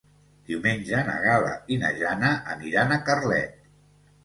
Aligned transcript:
Diumenge 0.51 1.01
na 1.09 1.17
Gal·la 1.25 1.51
i 1.77 1.79
na 1.85 1.93
Jana 2.01 2.33
aniran 2.57 2.97
a 2.99 3.01
Carlet. 3.13 3.57